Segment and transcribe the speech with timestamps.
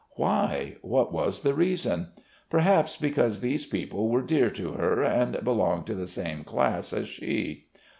[0.15, 0.77] Why?
[0.81, 2.07] What was the reason?
[2.49, 7.07] Perhaps because these people were dear to her and belonged to the same class as
[7.07, 7.67] she.